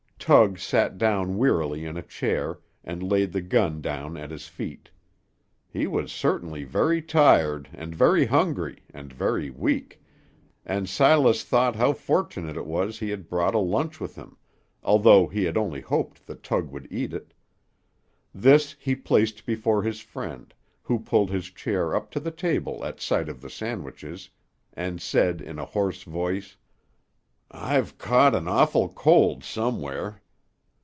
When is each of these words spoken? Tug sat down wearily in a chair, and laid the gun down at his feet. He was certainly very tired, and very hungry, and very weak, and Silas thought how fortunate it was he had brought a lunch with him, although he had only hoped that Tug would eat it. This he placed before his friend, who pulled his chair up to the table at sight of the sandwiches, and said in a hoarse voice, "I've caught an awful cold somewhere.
Tug 0.23 0.59
sat 0.59 0.99
down 0.99 1.35
wearily 1.39 1.83
in 1.83 1.97
a 1.97 2.03
chair, 2.03 2.59
and 2.83 3.01
laid 3.01 3.31
the 3.31 3.41
gun 3.41 3.81
down 3.81 4.15
at 4.17 4.29
his 4.29 4.47
feet. 4.47 4.91
He 5.67 5.87
was 5.87 6.11
certainly 6.11 6.63
very 6.63 7.01
tired, 7.01 7.69
and 7.73 7.95
very 7.95 8.27
hungry, 8.27 8.83
and 8.93 9.11
very 9.11 9.49
weak, 9.49 9.99
and 10.63 10.87
Silas 10.87 11.43
thought 11.43 11.75
how 11.75 11.93
fortunate 11.93 12.55
it 12.55 12.67
was 12.67 12.99
he 12.99 13.09
had 13.09 13.29
brought 13.29 13.55
a 13.55 13.59
lunch 13.59 13.99
with 13.99 14.13
him, 14.15 14.37
although 14.83 15.25
he 15.25 15.45
had 15.45 15.57
only 15.57 15.81
hoped 15.81 16.27
that 16.27 16.43
Tug 16.43 16.69
would 16.69 16.87
eat 16.91 17.13
it. 17.13 17.33
This 18.31 18.75
he 18.79 18.95
placed 18.95 19.43
before 19.47 19.81
his 19.81 20.01
friend, 20.01 20.53
who 20.83 20.99
pulled 20.99 21.31
his 21.31 21.47
chair 21.49 21.95
up 21.95 22.11
to 22.11 22.19
the 22.19 22.29
table 22.31 22.85
at 22.85 23.01
sight 23.01 23.27
of 23.27 23.41
the 23.41 23.49
sandwiches, 23.49 24.29
and 24.73 25.01
said 25.01 25.41
in 25.41 25.57
a 25.57 25.65
hoarse 25.65 26.03
voice, 26.03 26.57
"I've 27.53 27.97
caught 27.97 28.33
an 28.33 28.47
awful 28.47 28.87
cold 28.87 29.43
somewhere. 29.43 30.21